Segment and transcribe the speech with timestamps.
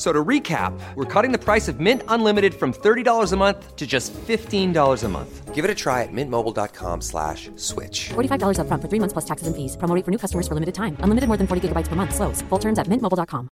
[0.00, 3.76] F- So to recap, we're cutting the price of Mint Unlimited from $30 a month
[3.76, 5.54] to just $15 a month.
[5.54, 8.08] Give it a try at mintmobile.com slash switch.
[8.14, 9.76] $45 upfront for three months plus taxes and fees.
[9.76, 10.96] Promo rate for new customers for limited time.
[11.00, 12.14] Unlimited more than 40 gigabytes per month.
[12.14, 12.40] Slows.
[12.48, 13.50] Full terms at mintmobile.com.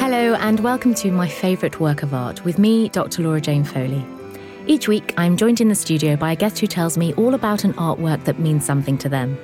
[0.00, 3.22] Hello, and welcome to my favourite work of art with me, Dr.
[3.22, 4.04] Laura Jane Foley.
[4.70, 7.64] Each week, I'm joined in the studio by a guest who tells me all about
[7.64, 9.38] an artwork that means something to them.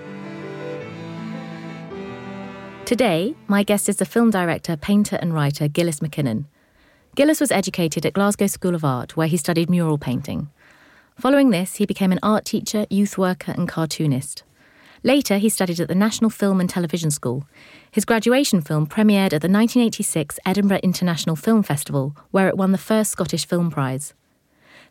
[2.85, 6.47] Today, my guest is the film director, painter, and writer Gillies MacKinnon.
[7.17, 10.51] Gillies was educated at Glasgow School of Art, where he studied mural painting.
[11.19, 14.43] Following this, he became an art teacher, youth worker, and cartoonist.
[15.03, 17.49] Later, he studied at the National Film and Television School.
[17.91, 22.79] His graduation film premiered at the 1986 Edinburgh International Film Festival, where it won the
[22.79, 24.13] first Scottish Film Prize.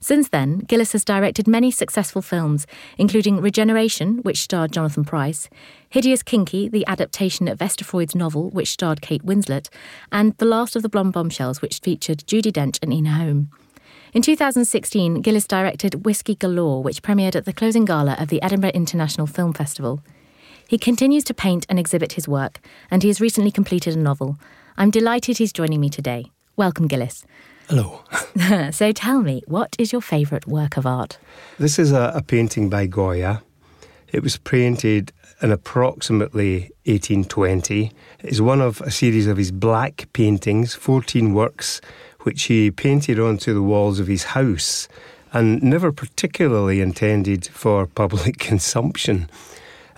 [0.03, 5.47] Since then, Gillies has directed many successful films, including Regeneration, which starred Jonathan Pryce,
[5.87, 9.69] Hideous Kinky, the adaptation of Esther Freud's novel, which starred Kate Winslet,
[10.11, 13.49] and The Last of the Blonde Bombshells, which featured Judi Dench and Ian Holm.
[14.11, 18.71] In 2016, Gillies directed Whisky Galore, which premiered at the closing gala of the Edinburgh
[18.71, 20.03] International Film Festival.
[20.67, 22.59] He continues to paint and exhibit his work,
[22.91, 24.37] and he has recently completed a novel.
[24.75, 26.25] I'm delighted he's joining me today.
[26.57, 27.25] Welcome, Gillies.
[27.75, 28.01] Hello.
[28.71, 31.17] so tell me, what is your favourite work of art?
[31.57, 33.41] This is a, a painting by Goya.
[34.11, 35.11] It was painted
[35.41, 37.91] in approximately 1820.
[38.19, 41.81] It's one of a series of his black paintings, 14 works,
[42.19, 44.87] which he painted onto the walls of his house
[45.31, 49.27] and never particularly intended for public consumption.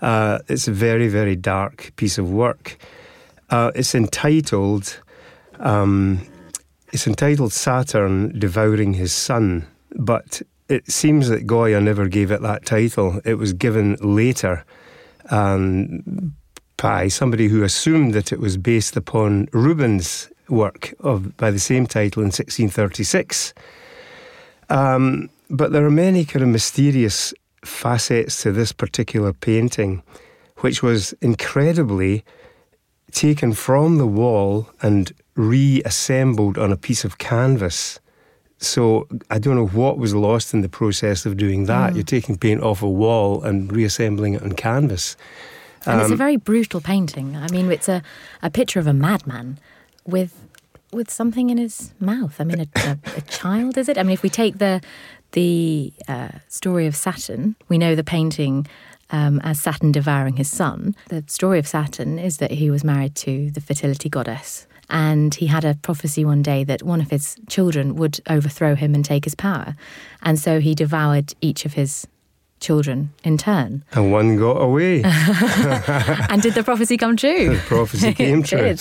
[0.01, 2.77] Uh, it's a very, very dark piece of work.
[3.49, 4.97] Uh, it's entitled
[5.59, 6.25] um,
[6.95, 9.67] it's entitled Saturn Devouring His Son,
[9.97, 13.19] but it seems that Goya never gave it that title.
[13.25, 14.63] It was given later
[15.29, 16.33] um,
[16.77, 21.85] by somebody who assumed that it was based upon Rubens' work of by the same
[21.85, 23.53] title in 1636.
[24.69, 27.33] Um, but there are many kind of mysterious
[27.65, 30.01] facets to this particular painting,
[30.59, 32.23] which was incredibly
[33.11, 37.99] taken from the wall and reassembled on a piece of canvas.
[38.57, 41.91] So I don't know what was lost in the process of doing that.
[41.91, 41.95] Mm.
[41.95, 45.17] You're taking paint off a wall and reassembling it on canvas.
[45.85, 47.35] And it's a Um, very brutal painting.
[47.35, 48.01] I mean, it's a,
[48.41, 49.59] a picture of a madman
[50.05, 50.31] with
[50.91, 52.39] with something in his mouth.
[52.39, 53.97] I mean, a, a, a child, is it?
[53.97, 54.81] I mean, if we take the
[55.31, 58.65] the uh, story of Saturn, we know the painting
[59.09, 60.95] um, as Saturn devouring his son.
[61.09, 64.67] The story of Saturn is that he was married to the fertility goddess.
[64.89, 68.93] And he had a prophecy one day that one of his children would overthrow him
[68.93, 69.75] and take his power.
[70.21, 72.07] And so he devoured each of his
[72.59, 73.83] children in turn.
[73.91, 75.03] and one got away.
[75.03, 77.55] and did the prophecy come true?
[77.55, 78.75] the prophecy came true.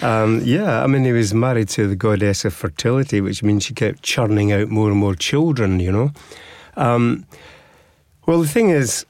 [0.00, 3.74] Um, yeah, I mean, he was married to the goddess of fertility, which means she
[3.74, 6.10] kept churning out more and more children, you know.
[6.76, 7.26] Um,
[8.26, 9.04] well, the thing is,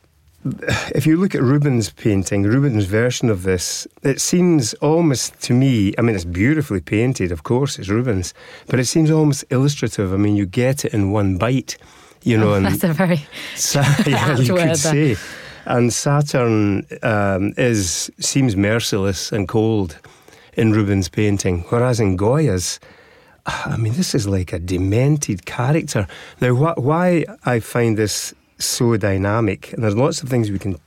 [0.45, 5.95] if you look at Rubens' painting, Rubens' version of this, it seems almost to me,
[5.99, 8.35] I mean, it's beautifully painted, of course, it's Rubens,
[8.67, 10.13] but it seems almost illustrative.
[10.13, 11.77] I mean, you get it in one bite,
[12.23, 15.17] you know, and That's a very Sa- yeah, you word could say.
[15.65, 19.99] And Saturn um, is seems merciless and cold
[20.55, 22.81] in Rubens' painting, whereas in Goya's,
[23.47, 26.09] I mean, this is like a demented character.
[26.41, 30.79] Now, wh- why I find this so dynamic, and there's lots of things we can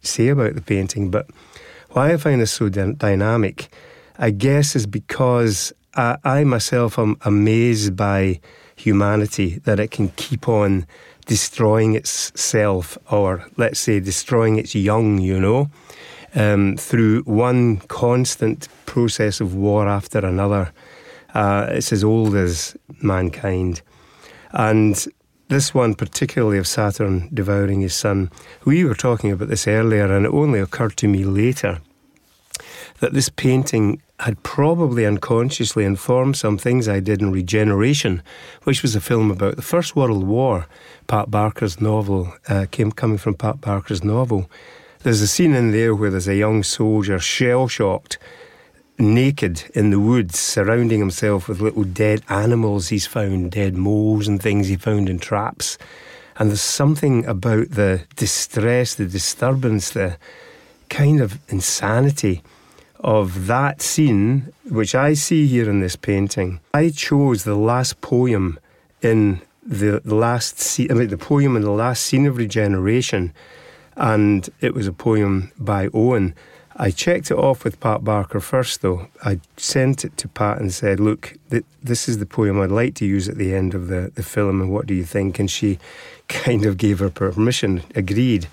[0.00, 1.26] say about the painting, but
[1.90, 3.68] why I find this so dy- dynamic,
[4.18, 8.40] I guess, is because I, I myself am amazed by
[8.76, 10.86] humanity that it can keep on
[11.26, 15.70] destroying itself, or let's say destroying its young, you know,
[16.34, 20.72] um, through one constant process of war after another.
[21.34, 23.82] Uh, it's as old as mankind.
[24.52, 25.06] And
[25.52, 28.30] this one, particularly of Saturn devouring his son,
[28.64, 31.80] we were talking about this earlier, and it only occurred to me later
[33.00, 38.22] that this painting had probably unconsciously informed some things I did in Regeneration,
[38.62, 40.66] which was a film about the First World War.
[41.06, 44.48] Pat Barker's novel uh, came coming from Pat Barker's novel.
[45.00, 48.18] There's a scene in there where there's a young soldier shell shocked,
[49.02, 54.40] naked in the woods, surrounding himself with little dead animals he's found, dead moles and
[54.40, 55.76] things he found in traps.
[56.36, 60.16] And there's something about the distress, the disturbance, the
[60.88, 62.42] kind of insanity
[63.00, 66.60] of that scene, which I see here in this painting.
[66.72, 68.58] I chose the last poem
[69.02, 73.32] in the last scene, I mean, the poem in the last scene of Regeneration,
[73.96, 76.34] and it was a poem by Owen.
[76.76, 79.08] I checked it off with Pat Barker first, though.
[79.24, 82.94] I sent it to Pat and said, Look, th- this is the poem I'd like
[82.96, 85.38] to use at the end of the, the film, and what do you think?
[85.38, 85.78] And she
[86.28, 88.48] kind of gave her permission, agreed.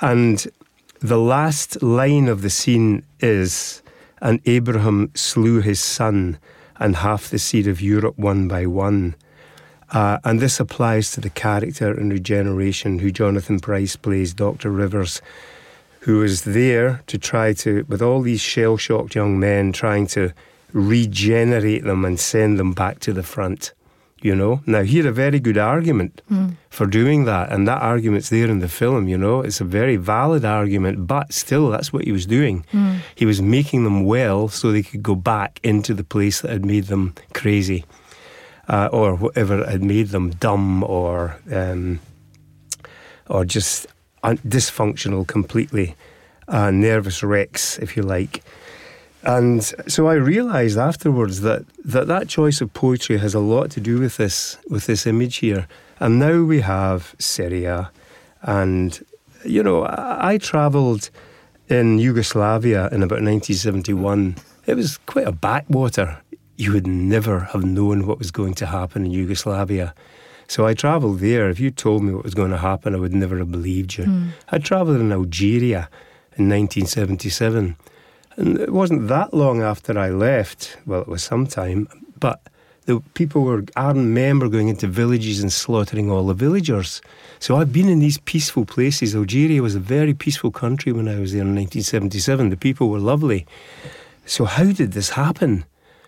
[0.00, 0.46] And
[1.00, 3.82] the last line of the scene is
[4.20, 6.38] And Abraham slew his son,
[6.78, 9.16] and half the seed of Europe one by one.
[9.90, 14.70] Uh, and this applies to the character in Regeneration, who Jonathan Pryce plays, Dr.
[14.70, 15.20] Rivers,
[16.04, 20.32] who is there to try to, with all these shell shocked young men, trying to
[20.74, 23.72] regenerate them and send them back to the front.
[24.20, 26.56] You know, now here a very good argument mm.
[26.70, 29.08] for doing that, and that argument's there in the film.
[29.08, 32.64] You know, it's a very valid argument, but still, that's what he was doing.
[32.72, 32.98] Mm.
[33.14, 36.64] He was making them well so they could go back into the place that had
[36.64, 37.84] made them crazy,
[38.68, 42.00] uh, or whatever had made them dumb or um,
[43.28, 43.86] or just
[44.24, 45.94] un- dysfunctional completely,
[46.48, 48.42] uh, nervous wrecks, if you like.
[49.22, 53.80] And so I realised afterwards that, that that choice of poetry has a lot to
[53.80, 55.66] do with this with this image here.
[56.00, 57.90] And now we have Syria,
[58.42, 59.02] and
[59.44, 61.10] you know I, I travelled
[61.68, 64.36] in Yugoslavia in about 1971.
[64.66, 66.18] It was quite a backwater.
[66.56, 69.94] You would never have known what was going to happen in Yugoslavia.
[70.48, 71.48] So I travelled there.
[71.48, 74.04] If you told me what was going to happen, I would never have believed you.
[74.04, 74.28] Mm.
[74.50, 75.88] I travelled in Algeria
[76.36, 77.76] in 1977
[78.36, 81.88] and it wasn't that long after I left, well, it was some time,
[82.18, 82.40] but
[82.86, 87.00] the people were, armed men were going into villages and slaughtering all the villagers.
[87.38, 89.14] So I've been in these peaceful places.
[89.14, 92.50] Algeria was a very peaceful country when I was there in 1977.
[92.50, 93.46] The people were lovely.
[94.26, 95.64] So how did this happen?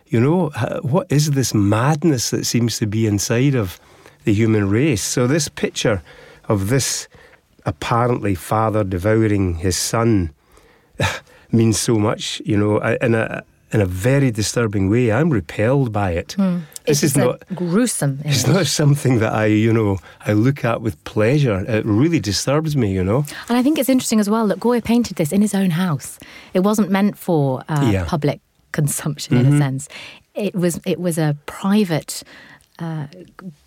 [0.09, 0.51] You know,
[0.83, 3.81] what is this madness that seems to be inside of
[4.27, 5.03] the human race?
[5.03, 6.03] So this picture
[6.49, 7.09] of this
[7.65, 10.31] apparently father devouring his son
[11.51, 13.43] means so much, you know, in a
[13.73, 15.11] in a very disturbing way.
[15.11, 16.37] I'm repelled by it.
[16.39, 16.63] Mm.
[16.85, 18.21] This is not gruesome.
[18.23, 18.35] Image.
[18.35, 21.65] It's not something that I, you know, I look at with pleasure.
[21.67, 23.25] It really disturbs me, you know.
[23.49, 26.19] And I think it's interesting as well that Goya painted this in his own house.
[26.55, 28.05] It wasn't meant for uh, yeah.
[28.07, 28.41] public
[28.71, 29.47] consumption mm-hmm.
[29.47, 29.63] in a mm-hmm.
[29.63, 29.89] sense.
[30.35, 32.23] It was it was a private
[32.79, 33.07] uh,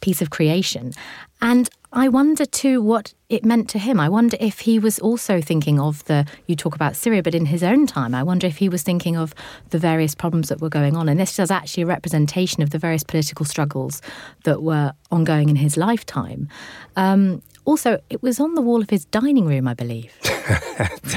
[0.02, 0.94] piece of creation,
[1.42, 4.00] and I wonder too what it meant to him.
[4.00, 7.48] I wonder if he was also thinking of the, you talk about Syria, but in
[7.48, 9.34] his own time, I wonder if he was thinking of
[9.72, 11.10] the various problems that were going on.
[11.10, 14.04] And this is actually a representation of the various political struggles
[14.44, 16.48] that were ongoing in his lifetime.
[16.96, 20.14] Um, also, it was on the wall of his dining room, I believe.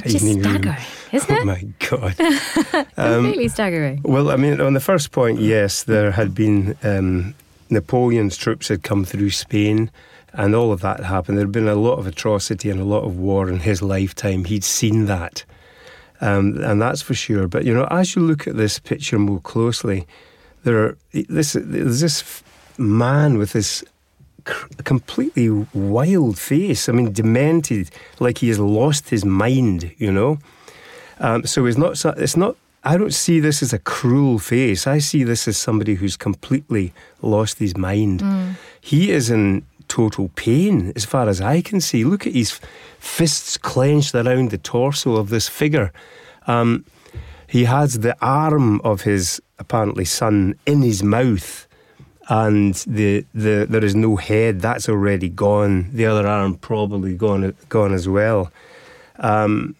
[0.06, 0.76] Just staggering,
[1.12, 1.40] isn't oh it?
[1.40, 2.16] Oh my God.
[2.94, 4.00] Completely um, staggering.
[4.04, 7.34] Well, I mean, on the first point, yes, there had been um,
[7.72, 9.90] Napoleon's troops had come through Spain
[10.32, 11.38] and all of that happened.
[11.38, 14.44] There had been a lot of atrocity and a lot of war in his lifetime.
[14.44, 15.44] He'd seen that,
[16.20, 17.48] um, and that's for sure.
[17.48, 20.06] But you know, as you look at this picture more closely,
[20.64, 22.42] there are, this there's this
[22.78, 23.84] man with this
[24.84, 26.88] completely wild face.
[26.88, 29.94] I mean, demented, like he has lost his mind.
[29.98, 30.38] You know,
[31.20, 32.02] um, so it's not.
[32.18, 32.56] It's not.
[32.84, 34.86] I don't see this as a cruel face.
[34.86, 38.20] I see this as somebody who's completely lost his mind.
[38.20, 38.54] Mm.
[38.80, 42.04] He is in total pain, as far as I can see.
[42.04, 42.58] Look at his
[42.98, 45.92] fists clenched around the torso of this figure.
[46.46, 46.84] Um,
[47.46, 51.68] he has the arm of his apparently son in his mouth,
[52.28, 54.60] and the, the there is no head.
[54.60, 55.90] That's already gone.
[55.92, 58.50] The other arm probably gone gone as well.
[59.18, 59.76] Um,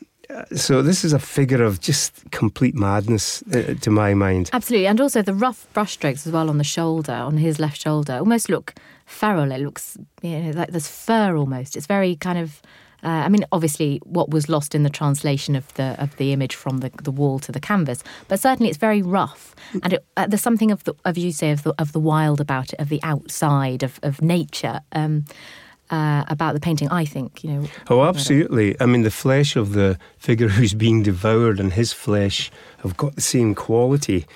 [0.55, 4.51] so this is a figure of just complete madness uh, to my mind.
[4.53, 8.15] Absolutely, and also the rough brushstrokes as well on the shoulder, on his left shoulder,
[8.15, 8.75] almost look
[9.07, 9.53] feral.
[9.53, 11.77] It looks, you know, like there's fur almost.
[11.77, 12.62] It's very kind of.
[13.05, 16.55] Uh, I mean, obviously, what was lost in the translation of the of the image
[16.55, 20.29] from the, the wall to the canvas, but certainly it's very rough, and it, uh,
[20.29, 22.91] there's something of the of you say of the of the wild about it, of
[22.91, 24.81] the outside of of nature.
[24.93, 25.25] Um,
[25.93, 27.69] uh, about the painting, I think, you know.
[27.91, 28.75] Oh, absolutely.
[28.81, 33.15] I mean, the flesh of the figure who's being devoured and his flesh have got
[33.15, 34.27] the same quality.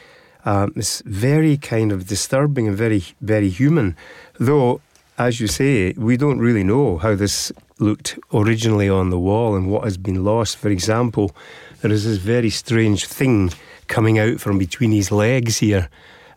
[0.44, 3.96] Um, it's very kind of disturbing and very, very human.
[4.38, 4.80] Though,
[5.18, 9.70] as you say, we don't really know how this looked originally on the wall and
[9.70, 10.58] what has been lost.
[10.58, 11.34] For example,
[11.80, 13.50] there is this very strange thing
[13.88, 15.88] coming out from between his legs here.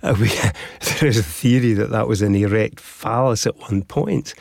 [0.02, 4.34] Uh, we, there is a theory that that was an erect phallus at one point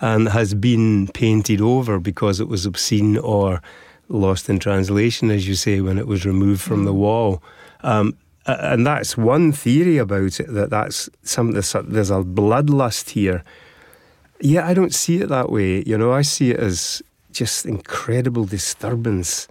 [0.00, 3.62] and has been painted over because it was obscene or
[4.08, 6.96] lost in translation, as you say, when it was removed from the mm.
[6.96, 7.42] wall.
[7.82, 8.16] Um,
[8.46, 13.44] and that's one theory about it that that's some there's a, there's a bloodlust here.
[14.40, 15.84] Yeah, I don't see it that way.
[15.86, 17.02] You know, I see it as
[17.32, 19.46] just incredible disturbance,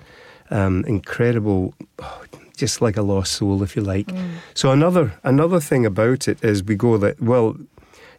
[0.50, 2.24] um, incredible, oh,
[2.58, 4.08] just like a lost soul, if you like.
[4.08, 4.32] Mm.
[4.54, 7.56] So another another thing about it is we go that well,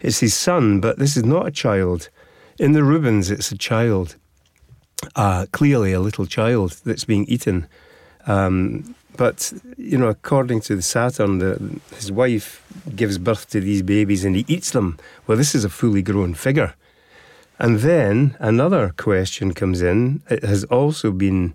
[0.01, 2.09] it's his son, but this is not a child.
[2.61, 4.17] In the Rubens, it's a child,
[5.17, 7.67] uh, clearly a little child that's being eaten.
[8.27, 12.63] Um, but you know, according to the Saturn, the, his wife
[12.95, 14.99] gives birth to these babies and he eats them.
[15.27, 16.75] Well, this is a fully grown figure.
[17.59, 20.21] And then another question comes in.
[20.29, 21.55] It has also been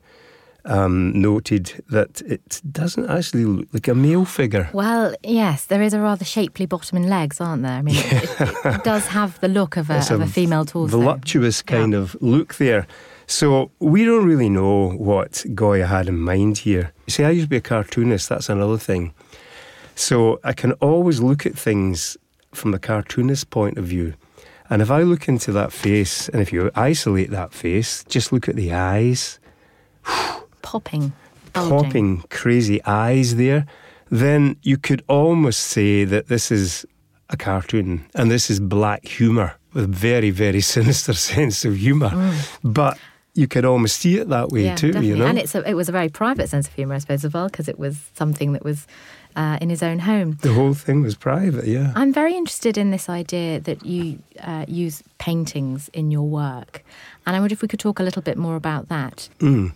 [0.65, 4.69] um, noted that it doesn't actually look like a male figure.
[4.74, 7.74] Well, yes, there is a rather shapely bottom and legs, aren't there?
[7.74, 10.98] I mean, it, it, it, does have the look of a, of a, female torso.
[10.98, 12.00] Voluptuous kind yeah.
[12.00, 12.88] of look there.
[13.27, 16.91] So we don't really know what Goya had in mind here.
[17.07, 19.13] You see, I used to be a cartoonist, that's another thing.
[19.95, 22.17] So I can always look at things
[22.53, 24.13] from the cartoonist point of view.
[24.69, 28.50] And if I look into that face, and if you isolate that face, just look
[28.50, 29.39] at the eyes,
[30.65, 31.13] popping,
[31.53, 31.77] bulging.
[31.77, 33.65] popping, crazy eyes there,
[34.10, 36.86] then you could almost say that this is
[37.29, 42.10] a cartoon and this is black humour with very, very sinister sense of humour.
[42.10, 42.48] Mm.
[42.63, 42.98] But
[43.36, 45.10] you could almost see it that way yeah, too, definitely.
[45.10, 45.27] you know.
[45.27, 47.48] And it's a, it was a very private sense of humour, I suppose, as well,
[47.48, 48.88] because it was something that was
[49.36, 50.38] uh, in his own home.
[50.41, 51.91] The whole thing was private, yeah.
[51.95, 56.84] I'm very interested in this idea that you uh, use paintings in your work,
[57.25, 59.27] and I wonder if we could talk a little bit more about that.
[59.39, 59.74] Mm.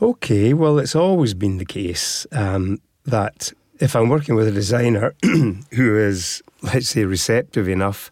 [0.00, 5.14] Okay, well, it's always been the case um, that if I'm working with a designer
[5.22, 8.10] who is, let's say, receptive enough,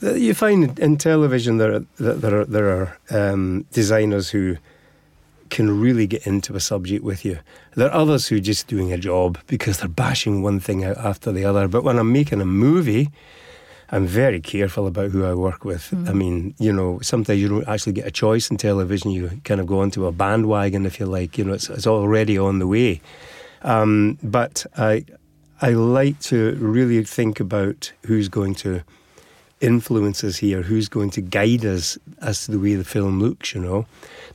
[0.00, 4.58] you find in television there are, there are, there are um, designers who
[5.50, 7.40] can really get into a subject with you.
[7.74, 10.98] There are others who are just doing a job because they're bashing one thing out
[10.98, 11.66] after the other.
[11.66, 13.10] But when I'm making a movie,
[13.90, 15.90] I'm very careful about who I work with.
[15.90, 16.08] Mm.
[16.08, 19.10] I mean, you know, sometimes you don't actually get a choice in television.
[19.10, 21.38] You kind of go onto a bandwagon, if you like.
[21.38, 23.00] You know, it's, it's already on the way.
[23.62, 25.04] Um, but I,
[25.62, 28.82] I like to really think about who's going to
[29.60, 33.54] influence us here, who's going to guide us as to the way the film looks,
[33.54, 33.86] you know.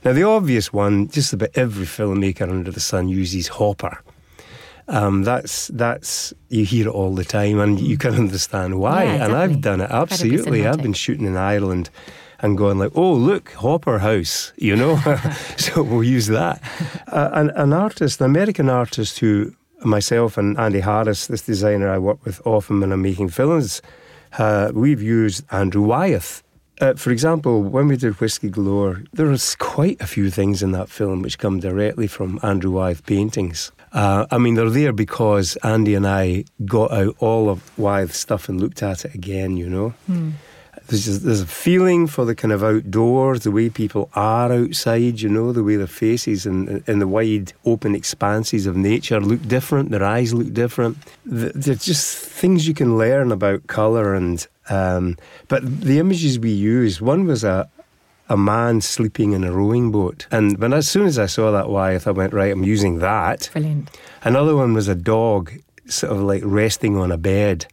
[0.04, 4.02] Now, the obvious one, just about every filmmaker under the sun uses Hopper.
[4.92, 9.04] Um, that's that's you hear it all the time, and you can understand why.
[9.04, 10.66] Yeah, and I've done it absolutely.
[10.66, 11.88] I've been shooting in Ireland
[12.40, 14.96] and going like, "Oh, look, Hopper House," you know.
[15.56, 16.62] so we'll use that.
[17.06, 21.98] Uh, an, an artist, an American artist, who myself and Andy Harris, this designer I
[21.98, 23.80] work with often when I'm making films,
[24.38, 26.42] uh, we've used Andrew Wyeth.
[26.82, 30.72] Uh, for example, when we did Whisky Galore, there was quite a few things in
[30.72, 33.72] that film which come directly from Andrew Wyeth paintings.
[33.92, 38.48] Uh, I mean, they're there because Andy and I got out all of Wyeth's stuff
[38.48, 39.94] and looked at it again, you know.
[40.10, 40.32] Mm.
[40.88, 45.20] There's, just, there's a feeling for the kind of outdoors, the way people are outside,
[45.20, 49.46] you know, the way their faces and in the wide open expanses of nature look
[49.46, 50.96] different, their eyes look different.
[51.24, 54.46] They're just things you can learn about colour and.
[54.70, 55.16] Um,
[55.48, 57.68] but the images we used, one was a,
[58.32, 60.26] a man sleeping in a rowing boat.
[60.30, 63.50] And when as soon as I saw that Wyeth, I went, right, I'm using that.
[63.52, 63.90] Brilliant.
[64.22, 65.52] Another one was a dog
[65.86, 67.66] sort of like resting on a bed.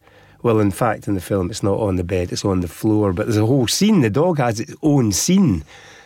[0.44, 3.14] Well, in fact, in the film, it's not on the bed, it's on the floor.
[3.14, 4.02] But there's a whole scene.
[4.02, 5.64] The dog has its own scene,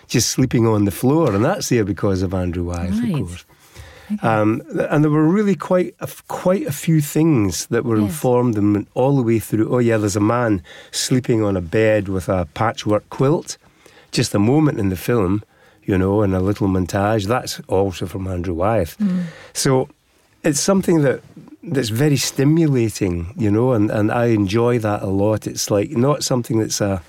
[0.08, 1.34] just sleeping on the floor.
[1.34, 3.16] And that's there because of Andrew Wyeth, right.
[3.16, 3.46] of course.
[4.12, 4.28] Okay.
[4.28, 8.12] Um, and there were really quite a, quite a few things that were yes.
[8.12, 9.74] informed them all the way through.
[9.74, 13.58] Oh, yeah, there's a man sleeping on a bed with a patchwork quilt.
[14.14, 15.44] Just a moment in the film
[15.86, 17.28] you know, and a little montage.
[17.28, 18.98] That's also from Andrew Wyeth.
[18.98, 19.26] Mm.
[19.54, 19.90] So
[20.44, 21.22] it's something that
[21.64, 25.48] that's very stimulating, you know, and, and I enjoy that a lot.
[25.48, 27.02] It's like not something that's a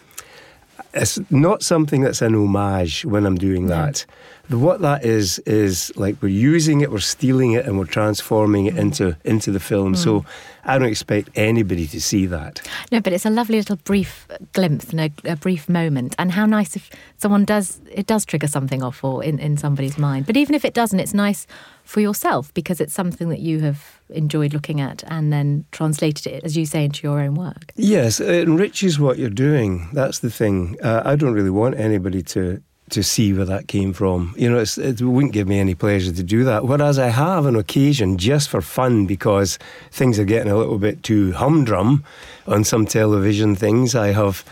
[0.93, 4.07] it's not something that's an homage when I'm doing that.
[4.49, 8.67] The- What that is is like we're using it, we're stealing it, and we're transforming
[8.67, 9.95] it into into the film.
[9.95, 10.25] So
[10.65, 12.61] I don't expect anybody to see that.
[12.93, 16.15] No, but it's a lovely little brief glimpse and a, a brief moment.
[16.19, 19.99] And how nice if someone does, it does trigger something off or in, in somebody's
[19.99, 20.27] mind.
[20.27, 21.47] But even if it doesn't, it's nice
[21.85, 26.45] for yourself because it's something that you have enjoyed looking at and then translated it,
[26.45, 27.73] as you say, into your own work.
[27.77, 29.89] Yes, it enriches what you're doing.
[29.93, 30.77] That's the thing.
[30.83, 32.63] Uh, I don't really want anybody to
[32.95, 34.35] to see where that came from.
[34.37, 36.65] You know, it's, it wouldn't give me any pleasure to do that.
[36.65, 39.59] Whereas I have an occasion, just for fun, because
[39.93, 42.03] things are getting a little bit too humdrum
[42.47, 43.95] on some television things.
[43.95, 44.45] I have.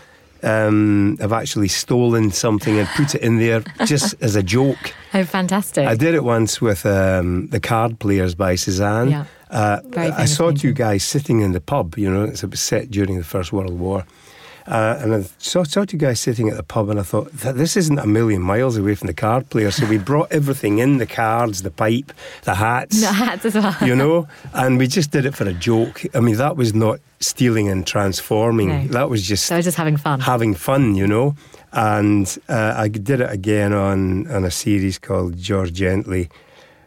[0.45, 4.93] Um, I've actually stolen something and put it in there just as a joke.
[5.13, 5.87] Oh, fantastic.
[5.87, 9.09] I did it once with um, the Card Players by Cézanne.
[9.11, 9.25] Yeah.
[9.49, 11.97] Uh, I saw two guys sitting in the pub.
[11.97, 14.03] You know, it's- it was set during the First World War.
[14.67, 17.53] Uh, and I saw, saw two guys sitting at the pub, and I thought, "Th-
[17.55, 19.71] this isn't a million miles away from the card player.
[19.71, 23.75] So we brought everything in the cards, the pipe, the hats, No, hats as well.
[23.81, 26.03] you know, and we just did it for a joke.
[26.15, 28.69] I mean, that was not stealing and transforming.
[28.69, 28.87] No.
[28.87, 30.19] That was just I was just having fun.
[30.21, 31.35] having fun, you know.
[31.73, 36.29] And uh, I did it again on, on a series called George Gently,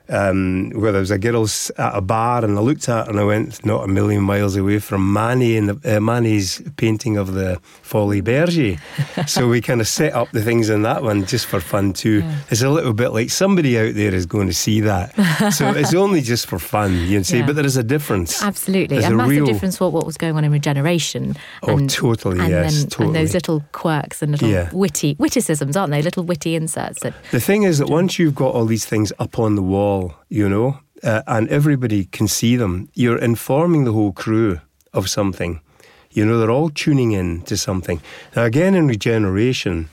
[0.09, 3.21] um, where there was a girl at a bar, and I looked at her and
[3.21, 7.33] I went, not a million miles away from Manet and the, uh, Manet's painting of
[7.35, 8.79] the Folies-Bergère.
[9.29, 12.23] so we kind of set up the things in that one just for fun too.
[12.51, 15.15] It's a little bit like somebody out there is going to see that.
[15.53, 17.47] so it's only just for fun, you see, Yeah.
[17.47, 18.43] but there is a difference.
[18.43, 18.99] Absolutely.
[18.99, 21.37] There's a a massive real- difference for what was going on in regeneration.
[21.63, 24.69] Oh, totally, and yes, then, And those little quirks and little Yeah.
[24.73, 26.03] witty witticisms, aren't they?
[26.03, 27.01] Little witty inserts.
[27.01, 29.96] That, The thing is that once you've got all these things up on the wall,
[30.29, 34.61] you know, uh, and everybody can see them, you're informing the whole crew
[34.93, 35.61] of something.
[36.11, 38.01] You know, they're all tuning in to something.
[38.35, 39.89] Now, again, in regeneration,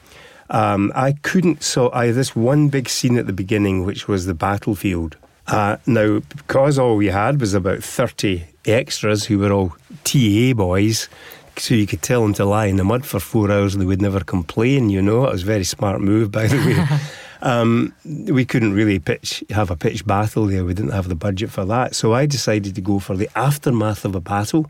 [0.50, 4.33] um, I couldn't saw I this one big scene at the beginning, which was the
[4.33, 5.17] battlefield.
[5.48, 11.10] Uh, now, because all we had was about 30 extras who were all TA boys,
[11.57, 13.86] so you could tell them to lie in the mud for four hours and they
[13.86, 15.25] would never complain, you know.
[15.25, 17.00] It was a very smart move, by the way.
[17.41, 20.65] um, we couldn't really pitch have a pitch battle there.
[20.65, 21.96] We didn't have the budget for that.
[21.96, 24.70] So I decided to go for the aftermath of a battle.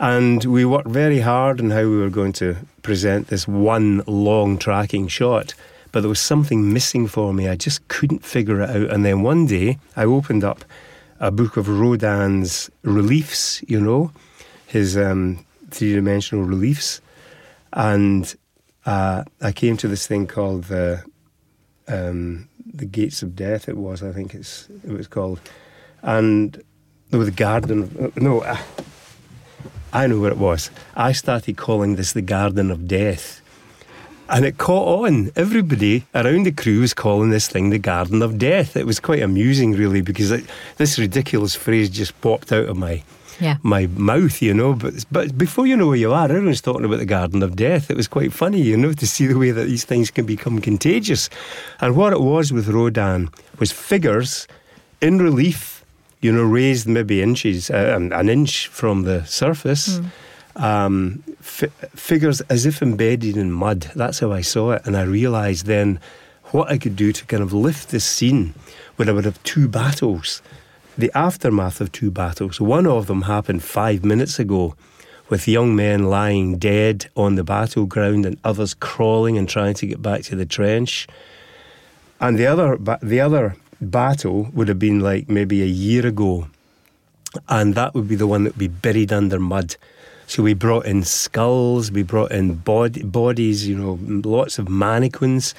[0.00, 4.58] And we worked very hard on how we were going to present this one long
[4.58, 5.54] tracking shot.
[5.92, 7.48] But there was something missing for me.
[7.48, 8.90] I just couldn't figure it out.
[8.90, 10.64] And then one day I opened up
[11.20, 14.10] a book of Rodin's reliefs, you know,
[14.66, 15.43] his um,
[15.74, 17.00] three dimensional reliefs.
[17.72, 18.34] And
[18.86, 21.02] uh, I came to this thing called the
[21.88, 23.68] um, the Gates of Death.
[23.68, 25.40] It was, I think it's it was called,
[26.02, 26.62] and
[27.10, 27.82] there was a Garden.
[27.82, 28.56] Of, no, uh,
[29.92, 30.70] I know what it was.
[30.96, 33.40] I started calling this the Garden of Death.
[34.26, 35.30] And it caught on.
[35.36, 38.74] Everybody around the crew was calling this thing the Garden of Death.
[38.74, 40.46] It was quite amusing, really, because it,
[40.78, 43.02] this ridiculous phrase just popped out of my
[43.40, 43.56] Yeah.
[43.62, 44.74] my mouth, you know.
[44.74, 47.90] But but before you know where you are, everyone's talking about the Garden of Death.
[47.90, 50.60] It was quite funny, you know, to see the way that these things can become
[50.60, 51.30] contagious.
[51.80, 54.46] And what it was with Rodin was figures
[55.00, 55.84] in relief,
[56.20, 60.00] you know, raised maybe inches, uh, an inch from the surface.
[60.56, 61.66] Um, fi-
[61.96, 63.90] figures as if embedded in mud.
[63.96, 65.98] That's how I saw it, and I realised then
[66.52, 68.54] what I could do to kind of lift this scene
[68.94, 70.40] when I would have two battles
[70.96, 72.60] the aftermath of two battles.
[72.60, 74.74] One of them happened five minutes ago
[75.28, 80.02] with young men lying dead on the battleground and others crawling and trying to get
[80.02, 81.06] back to the trench.
[82.20, 86.48] And the other, the other battle would have been like maybe a year ago,
[87.48, 89.76] and that would be the one that would be buried under mud.
[90.26, 95.54] So we brought in skulls, we brought in bodies, you know, lots of mannequins.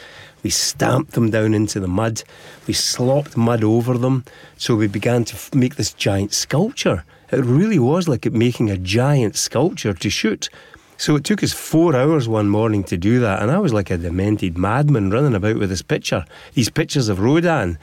[0.46, 2.22] We stamped them down into the mud.
[2.68, 4.26] We slopped mud over them.
[4.58, 7.04] So we began to f- make this giant sculpture.
[7.32, 10.50] It really was like making a giant sculpture to shoot.
[10.98, 13.90] So it took us four hours one morning to do that, and I was like
[13.90, 17.80] a demented madman running about with this picture, these pictures of Rodin,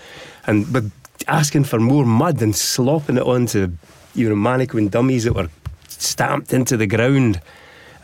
[0.47, 0.85] and but
[1.27, 3.73] asking for more mud and slopping it onto,
[4.15, 5.51] you know, mannequin dummies that were
[5.89, 7.41] stamped into the ground.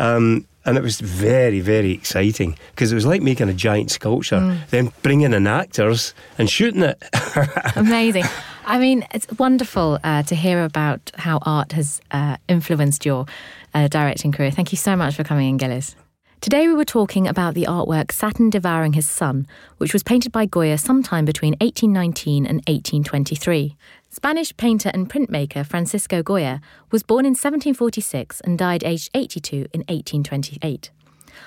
[0.00, 4.58] Um, and it was very, very exciting because it was like making a giant sculpture,
[4.70, 7.02] then bringing in actors and shooting it.
[7.76, 8.24] Amazing.
[8.66, 13.24] I mean, it's wonderful uh, to hear about how art has uh, influenced your
[13.72, 14.50] uh, directing career.
[14.50, 15.96] Thank you so much for coming in, Gillies.
[16.40, 19.46] Today we were talking about the artwork Saturn Devouring His Son,
[19.78, 23.76] which was painted by Goya sometime between 1819 and 1823.
[24.10, 29.80] Spanish painter and printmaker Francisco Goya was born in 1746 and died aged 82 in
[29.80, 30.90] 1828.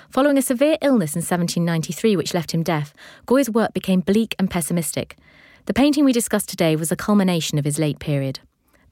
[0.08, 2.94] Following a severe illness in 1793, which left him deaf,
[3.26, 5.16] Goya's work became bleak and pessimistic.
[5.66, 8.38] The painting we discussed today was a culmination of his late period.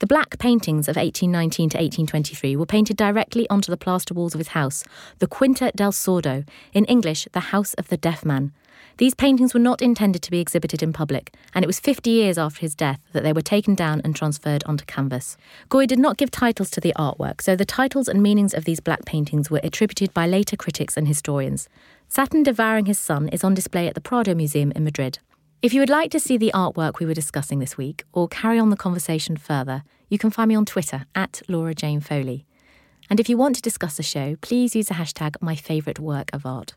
[0.00, 4.40] The black paintings of 1819 to 1823 were painted directly onto the plaster walls of
[4.40, 4.82] his house,
[5.20, 8.52] the Quinta del Sordo, in English, the House of the Deaf Man.
[9.00, 12.36] These paintings were not intended to be exhibited in public, and it was 50 years
[12.36, 15.38] after his death that they were taken down and transferred onto canvas.
[15.70, 18.78] Goya did not give titles to the artwork, so the titles and meanings of these
[18.78, 21.66] black paintings were attributed by later critics and historians.
[22.08, 25.18] Saturn devouring his son is on display at the Prado Museum in Madrid.
[25.62, 28.58] If you would like to see the artwork we were discussing this week or carry
[28.58, 32.44] on the conversation further, you can find me on Twitter at Laura Jane Foley.
[33.08, 36.28] And if you want to discuss the show, please use the hashtag my favourite work
[36.34, 36.74] of art.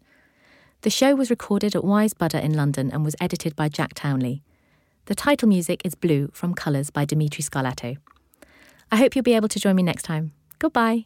[0.83, 4.43] The show was recorded at Wisebuddah in London and was edited by Jack Townley.
[5.05, 7.95] The title music is Blue from Colours by Dimitri Scarlato.
[8.91, 10.33] I hope you'll be able to join me next time.
[10.59, 11.05] Goodbye.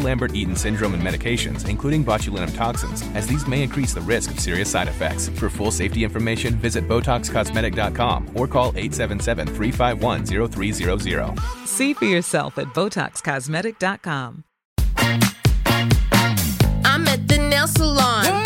[0.00, 4.40] Lambert Eaton syndrome and medications, including botulinum toxins, as these may increase the risk of
[4.40, 5.28] serious side effects.
[5.28, 11.38] For full safety information, visit BotoxCosmetic.com or call 877 351 0300.
[11.64, 14.44] See for yourself at BotoxCosmetic.com.
[16.84, 18.24] I'm at the nail salon.
[18.24, 18.45] I'm at the